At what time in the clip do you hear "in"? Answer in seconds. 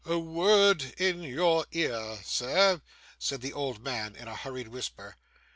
0.97-1.21, 4.15-4.27